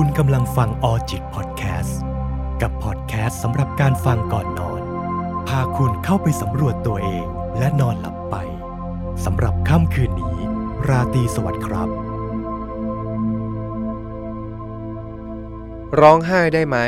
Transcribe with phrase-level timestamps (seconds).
[0.00, 2.00] คุณกำลังฟังออจิตพอดแคสต์
[2.62, 4.82] กับพอดแคสต์สำหรับการฟังก่อนนอน
[5.48, 7.26] พาคุณเข้าไปสำรวจตัวเอง
[7.58, 8.36] และนอนหลับไป
[9.24, 10.36] สำหรับค่ำคืนนี้
[10.88, 11.88] ราตรีสวัสดิ์ครับ
[16.00, 16.78] ร้องไห้ได้ไหม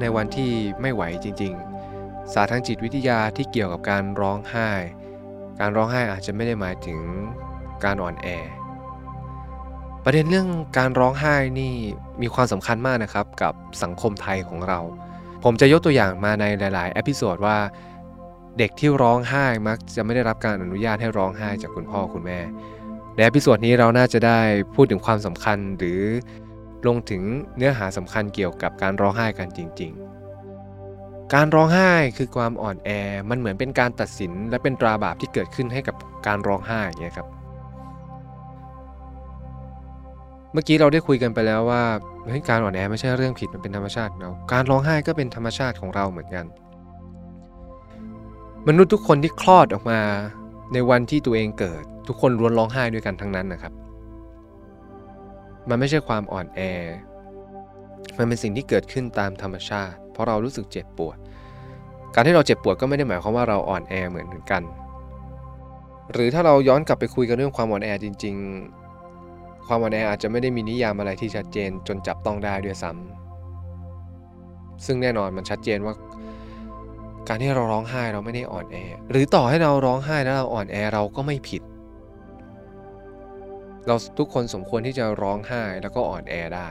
[0.00, 1.52] ในวันที่ไม่ไหวจริง
[1.92, 4.70] ๆ ศาสตร์ทางจิตวิทยาที่เกี่ยวกับการร้องไห้
[5.60, 7.02] การร้องไห้อาจจะไม่ได้หมายถึง
[7.84, 8.28] การอ่อนแอ
[10.04, 11.74] ประเด็นเรื่องการร้องไห้นี่
[12.22, 14.80] มีความสำคัญมากนะครับกับสังคมไทยของเรา
[15.44, 17.58] ผมจะยกตัวอย่างมาในหลาย ๆ episode ว่า
[18.58, 22.40] เด็กที่ร้องไห้มักจะไม่ได้รับการอนุญาตให้ร้องไห้จากคุณพ่อคุณแม่
[23.14, 24.40] ใน episode นี้เราน่าจะได้
[24.74, 26.00] พูดถึงความสำคัญหรือ
[26.86, 27.22] ลงถึง
[27.56, 29.92] เนื้อหาสำคัญเกี่ยวกับการร้องไห้กันจริง
[30.62, 32.90] ๆ การร้องไห้คือความอ่อนแอ
[33.30, 37.28] มันเหมือนเป็นการตัดสินและเป็นตราบาปที่เกิดขึ้นให้กับการร้องไห้อย่างเงี้ยครับ
[40.54, 41.82] เมื่อกี้เราได้คุยกันไปแล้วว่า
[42.26, 46.44] เฮ้ยการอ่อนแอไม่ใช่เรื่องผิดมันเป็นธรรมชาติเรา การร้องไห้ก็เป็นธรรมชาติของเราเหมือนกัน
[48.68, 50.00] มนุษย์ทุกคนที่คลอดออกมา
[50.72, 53.72] ในวันที่ตัวเองเกิด ทุกคนล้วนร้องไห้ด้วยกันทั้งนั้นนะครับ
[55.68, 56.60] มันไม่ใช่ความอ่อนแอ
[58.18, 61.16] มันเป็นสิ่งที่เกิดขึ้นตามธรรมชาติ เพราะเรารู้สึกเจ็บปวด
[62.14, 64.62] การที่เราเจ็บปวดก็ไม่ได้หมายความว่าเราอ่อนแอเหมือนกัน
[66.12, 68.83] หรือถ้าเราย้อนกลับไปคุยกันเรื่องความอ่อนแอจริง ๆ
[69.66, 75.94] ความอ่อนแออาจจะไม่ได้มีนิยามอะไรที่ชัดเจนจนจับต้องได้ด้วยซ้ำซึ่งแน่นอนมันชัดเจนว่า
[77.28, 78.76] การที่เราร้องไห้เราไม่ได้อ่อนแอ
[79.10, 81.62] หรือต่อให้เราร้องไห้แล้วเราอ่อนแอเราก็ไม่ผิด
[83.86, 86.68] เราทุกคนสมควรที่จะร้องไห้แล้วก็อ่อนแอได้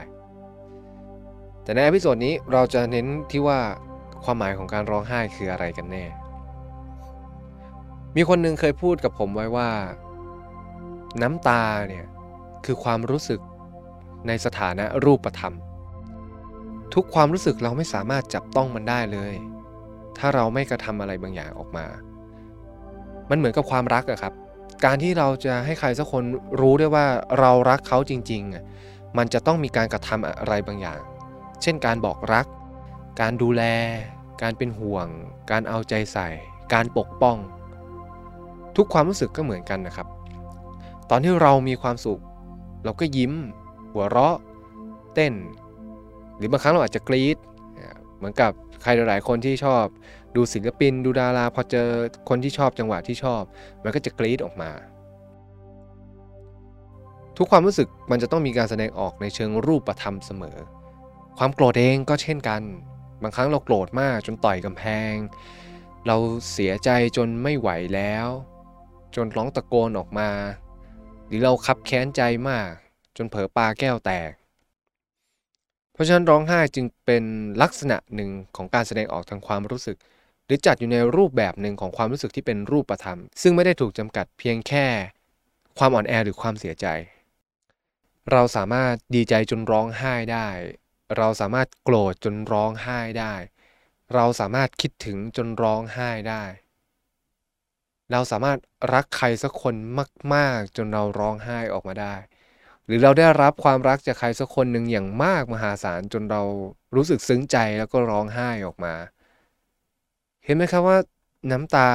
[1.62, 3.58] แต่ใน episode นี้เราจะเน้นที่ว่า
[4.24, 6.04] ความหมายของการร้องไห้คืออะไรกันแน่
[8.16, 9.70] มีคนหนึ่งเคยพูดกับผมไว้ว่า
[11.22, 12.06] น้ำตาเนี่ย
[12.64, 13.40] คือความรู้สึก
[14.26, 15.54] ในสถานะรูปธรรม
[16.94, 19.32] ทุกความรู้สึกเราไม่สามารถจับต้องมันได้เลย
[20.18, 21.86] ถ้าเราไม่กระทำอะไรบางอย่างออกมา
[23.30, 24.34] มันเหมือนกับความรักอะครับ
[24.84, 26.24] การที่เราจะให้ใครสักคน
[26.60, 27.06] รู้ได้ว่า
[27.38, 31.00] เรารักเขาจริงๆ มันจะต้องมีการกระทำอะไรบางอย่าง
[31.62, 32.46] เช่นการบอกรัก
[33.20, 33.62] การดูแล
[34.42, 35.06] การเป็นห่วง
[35.50, 36.28] การเอาใจใส่
[36.72, 37.36] การปกป้อง
[38.76, 40.08] ทุกความรู้สึกก็เหมือนกันนะครับ
[41.10, 42.20] ตอนที่เรามีความสุข
[42.84, 43.32] เราก็ยิ้ม
[43.92, 44.36] หัวเราะ
[45.14, 45.34] เต้น
[46.36, 47.36] หรือบางครั้งเราอาจจะกรี๊ด
[48.16, 48.52] เหมือนกับ
[48.82, 49.84] ใครหลาย ๆ คนที่ชอบ
[50.36, 51.88] ดูศิลปิน ดูดาราพอเจอ
[52.28, 53.42] คนที่ชอบจังหวะที่ชอบ
[53.84, 54.70] มันก็จะกรี๊ดออกมา
[57.36, 60.58] ทุกความรู้สึกมันจะต้องมีการแสดงออกในเชิงรูปธรรมเสมอ
[61.38, 62.62] ความโกรธเองก็เช่นกัน
[63.22, 65.12] บางครั้งเราโกรธมากจนต่อยกำแพง
[66.06, 66.16] เรา
[66.52, 68.26] เสียใจจนไม่ไหวแล้ว
[69.16, 70.30] จนร้องตะโกนออกมา
[71.36, 72.68] รือเราคับแค้นใจมาก
[73.16, 74.30] จนเผลอปาแก้วแตก
[75.92, 77.24] เพราะฉะนั้นร้องไห้จึงเป็น
[77.62, 79.96] ลักษณะหนึ่งของการแสดงออกทางความรู้สึก
[80.44, 84.86] หรือจัดอยู่ในรูปแบบหนึ่งของความรู้สึกที่เป็นรูปธรรม ซึ่งไม่ได้ถูกจำกัดเพียงแค่
[85.78, 86.86] ความอ่อนแอหรือความเสียใจ
[88.32, 90.48] เราสามารถดีใจจนร้องไห้ได้
[91.16, 93.34] เราสามารถโกรธจนร้องไห้ได้
[94.14, 96.42] เราสามารถคิดถึงจนร้องไห้ได้
[98.12, 98.58] เราสามารถ
[98.92, 99.74] รักใครสักคน
[100.34, 102.14] มาก ๆ จนเราร้องไห้ออกมาได้
[102.86, 106.42] หรือเราได้รับความรักจากใครสักคนหนึ่งอย่างมากมหาศาลจนเรา
[106.96, 108.94] รู้สึกซึ้งใจแล้วก็ร้องไห้ออกมา
[110.44, 110.98] เห็นไหมครับว่า
[111.50, 111.90] น้ำตา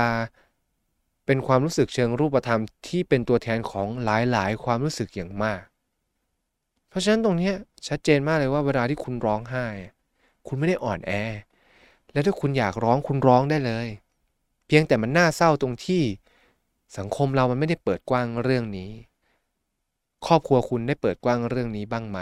[1.25, 5.61] เป็นความรู้สึกเชิงรูปธรรมที่เป็นตัวแทนของหลาย ๆ ความรู้สึกอย่างมาก
[6.89, 7.51] เพราะฉะนั้นตรงนี้
[7.87, 9.65] ชัดเจนมากเลยว่าเวลาที่คุณร้องไห้
[10.47, 11.11] คุณไม่ได้อ่อนแอ
[12.11, 13.87] และถ้าคุณอยากร้องคุณร้องได้เลย
[14.69, 16.03] เพียงแต่มันน่าเศร้าตรงที่
[16.97, 18.91] สังคมเรามันไม่ได้เปิดกว้างเรื่องนี้
[20.25, 22.19] ครอบครัวคุณได้เปิดกว้างเรื่องนี้บ้างไหม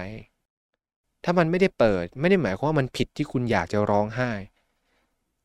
[1.24, 4.31] ถ้ามันไม่ได้เปิดไม่ได้หมายความว่ามันผิดที่คุณอยากจะร้องไห้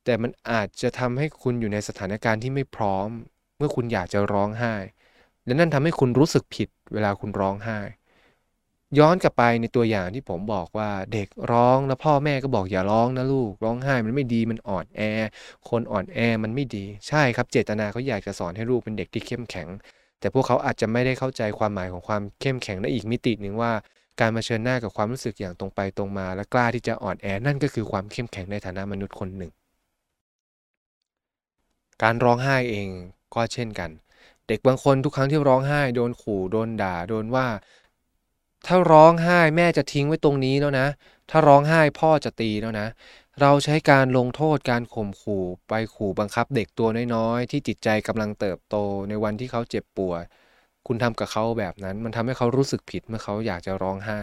[0.05, 3.09] แต่มันอาจจะทำให้คุณอยู่ในสถานการณ์ที่ไม่พร้อม
[3.57, 4.75] เมื่อคุณอยากจะร้องไห้
[5.45, 7.79] และนั่นทำให้คุณรู้สึกผิดเวลาคุณร้องไห้
[8.99, 15.01] ย้อนกลับไปในตัวอย่างที่ผมบอกว่าเด็กร้องแล้วพ่อแม่ก็บอกอย่าร้องนะลูกร้องไห้มันไม่ดีมันอ่อนแอ
[15.69, 19.69] คนอ่อนแอมันไม่ดีใช่ครับ เจตนาเขาอยากจะสอนให้ลูกเป็นเด็กที่เข้มแข็ง
[20.21, 23.73] แต่พวกเขาอาจจะไม่ได้เข้าใจความหมายของความเข้มแข็งในอีกมิติหนึ่งว่า
[24.21, 29.53] การมาเชิญหน้ากับความรู้สึกอย่างตรงไปตรงมา และกล้าที่จะอ่อนแอนั่นก็คือความเข้มแข็งในฐานะมนุษย์คนหนึ่ง
[32.03, 32.89] การร้องไห้เอง
[33.35, 33.91] ก็เช่นกัน
[34.49, 37.47] เด็กบางคนทุกครั้งที่ร้องไห้ โดนขู่โดนด่าโดนว่า
[38.67, 40.87] ถ้าร้องไห้แม่จะทิ้งไว้ตรงนี้แล้วนะ
[41.31, 42.87] ถ้าร้องไห้พ่อจะตีแล้วนะ
[43.41, 48.77] เราใช้การลงโทษการข่มขู่ไปขู่บังคับเด็กตัวน้อยๆ ที่จิตใจกำลังเติบโต
[49.09, 50.23] ในวันที่เขาเจ็บปวด
[50.87, 54.21] คุณทำกับเขาแบบนั้น มันทำให้เขารู้สึกผิดเมื่อเขาอยากจะร้องไห้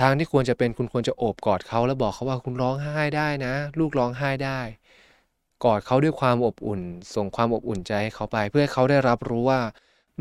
[0.00, 4.60] ทางที่ควรจะเป็นคุณควรจะโอบกอดเขาแล้วบอกเขาว่าคุณร้องไห้ได้นะ ลูกร้องไห้ได้
[5.64, 6.80] กอดเขาด้วยความอบอุ่น
[7.14, 9.60] ส่งความอบอุ่นใจให้เขาไป เพื่อให้เขาได้รับรู้ว่า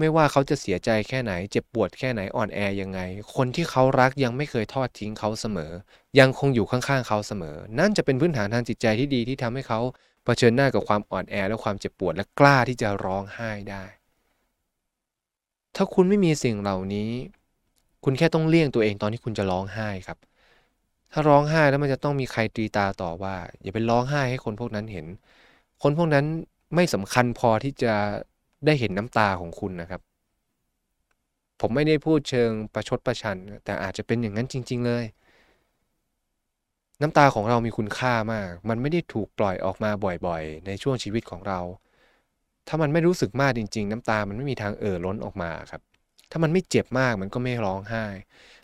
[0.01, 2.99] ไม่ว่าเขาจะเสียใจแค่ไหน เจ็บปวดแค่ไหนอ่อนแอยังไง
[3.35, 5.71] คนที่เขารักยังไม่เคยทอดทิ้งเขาเสมอ
[6.19, 9.79] ยังคงอยู่ข้างๆเขาเสมอ นั่นจะเป็นพื้นฐานทางจิตใจที่ดีที่ทำให้เขา
[10.25, 13.83] เผชิญหน้ากับความอ่อนแอและความเจ็บปวดและกล้าที่จะร้องไห้ได้
[15.75, 17.11] ถ้าคุณไม่มีสิ่งเหล่านี้
[18.03, 20.17] คุณแค่ต้องเลี่ยงตัวเองตอนที่คุณจะร้องไห้ครับ
[21.11, 25.05] ถ้าร้องไห้แล้วมันจะต้องมีใครตีตาต่อว่า อย่าไปร้องไห้ให้คนพวกนั้นเห็น
[25.83, 26.25] คนพวกนั้น
[26.75, 27.93] ไม่สำคัญพอที่จะ
[28.65, 30.01] ได้เห็นน้ำตาของคุณนะครับ
[31.59, 35.03] ผมไม่ได้พูดเชิงประชดประชัน แต่อาจจะเป็นอย่างนั้นจริง ๆ เลย
[37.01, 39.91] น้ำตาของเรามีคุณค่ามาก มันไม่ได้ถูกปล่อยออกมา
[40.27, 41.59] บ่อยๆ ในช่วงชีวิตของเรา
[42.67, 45.81] ถ้ามันไม่รู้สึกมากจริง ๆ น้ำตามันไม่มีทางเอ่อล้นออกมาครับ
[46.31, 48.05] ถ้ามันไม่เจ็บมากมันก็ไม่ร้องไห้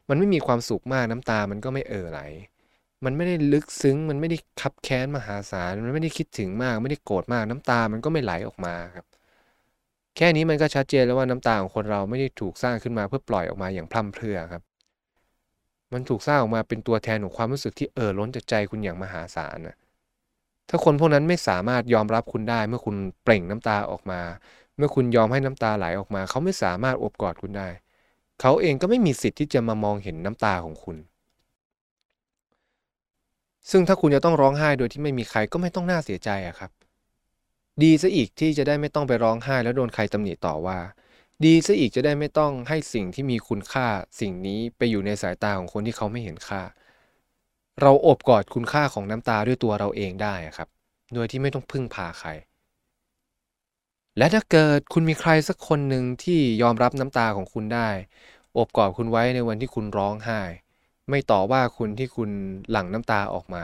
[0.09, 2.21] มันไม่มีความสุขมากน้ำตามันก็ไม่เอ่อไหล
[3.05, 9.05] มันไม่ได้ลึกซึ้ง มันไม่ได้คับแค้นมหาศาล มันไม่ได้คิดถึงมาก ไม่ได้โกรธมาก น้ำตา มันก็ไม่ไหลออกมาครับ
[10.17, 14.63] แค่นี้มันก็ชัดเจนแล้วว่าน้ำตาของคนเราไม่ได้ถูกสร้างขึ้นมาเพื่อปล่อยออกมาอย่างพร่ำเพรื่อครับ
[15.93, 19.75] มันถูกสร้างออกมาเป็นตัวแทนของความรู้สึกที่เอ่อล้นจากใจคุณอย่างมหาศาลนะ
[20.69, 24.21] ถ้าคนพวกนั้นไม่สามารถยอมรับคุณได้ เมื่อคุณเปล่งน้ำตาออกมา
[24.77, 27.69] เมื่อคุณยอมให้น้ำตาไหลออกมา เขาไม่สามารถอบกอดคุณได้
[28.41, 30.97] เขาเองก็ไม่มีสิทธิ์ที่จะมามองเห็นน้ำตาของคุณ
[33.69, 36.71] ซึ่งถ้าคุณจะต้องร้องไห้โดยที่ไม่มีใครก็ไม่ต้องน่าเสียใจอะครับ
[37.83, 40.79] ดีซะอีกที่จะได้ไม่ต้องไปร้องไห้แล้วโดนใครตำหนิต่อว่า
[41.45, 43.87] ดีซะอีกจะได้ไม่ต้องให้สิ่งที่มีคุณค่า
[44.19, 46.61] สิ่งนี้ไปอยู่ในสายตาของคนที่เขาไม่เห็นค่า
[47.81, 50.69] เราอบกอดคุณค่าของน้ำตาด้วยตัวเราเองได้ครับ
[51.13, 52.29] โดยที่ไม่ต้องพึ่งพาใคร
[54.17, 57.89] และถ้าเกิดคุณมีใครสักคนหนึ่งที่ยอมรับน้ำตาของคุณได้
[58.57, 60.41] อบกอดคุณไว้ในวันที่คุณร้องไห้
[61.09, 62.29] ไม่ต่อว่าคุณที่คุณ
[62.71, 63.63] หลั่งน้ำตาออกมา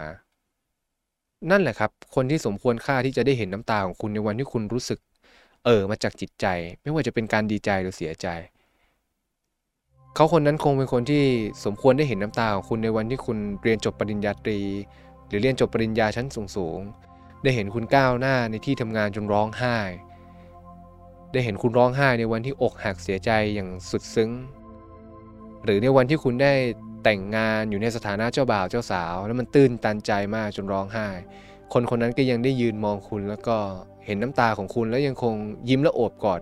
[1.51, 4.99] นั่นแหละครับ คนที่สมควรค่าที่จะได้เห็นน้ำตาของคุณในวันที่คุณรู้สึก
[5.65, 6.45] เออมาจากจิตใจ
[6.81, 8.27] ไม่ว่าจะเป็นการดีใจหรือเสียใจ
[10.15, 11.23] เขาคนนั้นคงเป็นคนที่
[11.65, 14.59] สมควรได้เห็นน้ำตาของคุณในวันที่คุณเรียนจบปริญญาตรี
[15.27, 19.77] หรือเรียนจบปริญญาชั้นสูงๆได้เห็นคุณก้าวหน้าในที่ทำงานจนร้องไห้
[21.31, 24.31] ได้เห็นคุณร้องไห้ในวันที่อกหักเสียใจอย่างสุดซึ้ง
[25.63, 26.53] หรือในวันที่คุณได้
[27.03, 31.07] แต่งงานอยู่ในสถานะเจ้าบ่าวเจ้าสาว แล้วมันตื้นตันใจมากจนร้องไห้
[31.73, 33.57] คนคนนั้นก็ยังได้ยืนมองคุณ แล้วก็
[34.05, 35.35] เห็นน้ำตาของคุณแล้วยังคง
[35.69, 36.41] ยิ้มและโอบกอด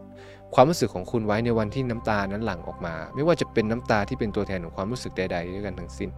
[0.56, 6.10] ความรู้สึกของคุณไว้ในวันที่น้ำตานั้นหลั่งออกมา ไม่ว่าจะเป็นน้ำตาที่เป็นตัวแทนของความรู้สึกใด ๆ ด้วยกันทั้งสิ้น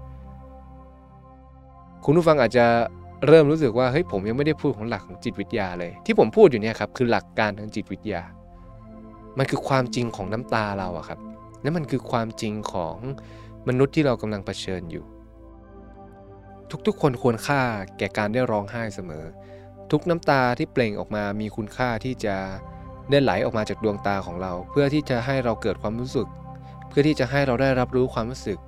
[2.05, 2.65] คุณผู้ฟังอาจจะ
[3.27, 8.23] เริ่มรู้สึกว่าเฮ้ยผมยังไม่ได้พูดของหลักของจิตวิทยาเลย ที่ผมพูดอยู่เนี่ยครับคือหลักการทางจิตวิทยา
[9.37, 11.19] มันคือความจริงของน้ำตาเราอะครับ
[11.61, 12.97] และมันคือความจริงของ
[13.68, 15.06] มนุษย์ที่เรากำลังเผชิญอยู่
[16.88, 17.62] ทุกๆ คนควรค่า
[17.98, 19.25] แก่การได้ร้องไห้เสมอ
[19.92, 22.36] ทุกน้ำตาที่เปล่งออกมามีคุณค่าที่จะ
[23.10, 26.27] ได้ไหลออกมาจากดวงตาของเรา เพื่อที่จะให้เราเกิดความรู้สึก
[26.89, 28.60] เพื่อที่จะให้เราได้รับรู้ความรู้สึก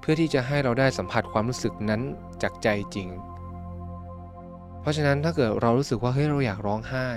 [0.00, 2.02] เพื่อที่จะให้เราได้สัมผัสความรู้สึกนั้น
[2.42, 3.08] จากใจจริง
[4.80, 7.08] เพราะฉะนั้นถ้าเกิดเรารู้สึกว่าเฮ้ยเราอยากร้องไห้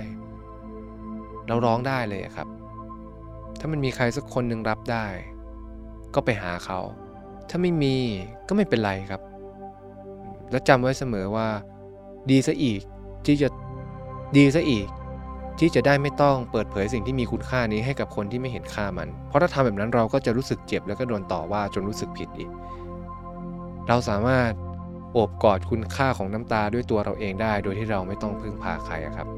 [1.48, 2.48] เราร้องได้เลยครับ
[3.58, 5.06] ถ้ามันมีใครสักคนหนึ่งรับได้
[6.14, 6.80] ก็ไปหาเขา
[7.50, 7.96] ถ้าไม่มี
[8.48, 9.20] ก็ไม่เป็นไรครับ
[10.50, 11.48] และจำไว้เสมอว่า
[12.30, 12.80] ดีซะอีก
[13.26, 13.48] ที่จะ
[14.36, 14.86] ดีซะอีก
[15.58, 22.50] ที่จะได้ไม่ต้องเปิดเผยสิ่งที่มีคุณค่านี้ให้กับคนที่ไม่เห็นค่ามัน เพราะถ้าทำแบบนั้นเราก็จะรู้สึกเจ็บแล้วก็โดนต่อว่าจนรู้สึกผิดอีก
[23.88, 24.50] เราสามารถ
[25.12, 29.28] โอบกอดคุณค่าของน้ำตาด้วยตัวเราเองได้ โดยที่เราไม่ต้องพึ่งพาใครครับ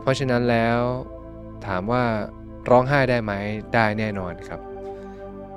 [0.00, 0.80] เพราะฉะนั้นแล้ว
[1.66, 2.02] ถามว่า
[2.70, 3.32] ร้องไห้ได้ไหม
[3.74, 4.60] ได้แน่นอนครับ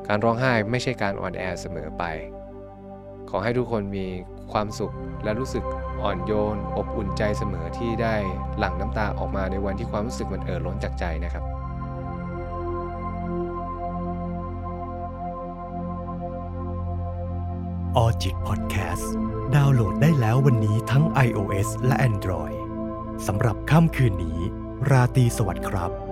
[0.07, 2.03] การร้องไห้ไม่ใช่การอ่อนแอเสมอไป
[3.29, 4.05] ขอให้ทุกคนมี
[4.51, 4.93] ความสุข
[5.23, 5.63] และรู้สึก
[6.01, 8.15] อ่อนโยน อบอุ่นใจเสมอที่ได้
[8.57, 11.43] หลั่งน้ำตาออกมาในวันที่ความรู้สึกมันเอ่อล้นจากใจนะครับ
[17.97, 19.13] ออจิตพอดแคสต์
[19.55, 22.55] ดาวน์โหลดได้แล้ววันนี้ทั้ง iOS และ Android
[23.27, 24.39] สำหรับค่ำคืนนี้
[24.89, 26.04] ราตรีสวัสดิ์ครับ